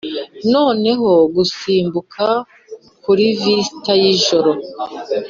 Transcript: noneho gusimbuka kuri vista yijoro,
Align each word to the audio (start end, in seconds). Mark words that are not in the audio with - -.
noneho 0.53 1.09
gusimbuka 1.35 2.25
kuri 3.03 3.25
vista 3.41 3.91
yijoro, 4.01 4.51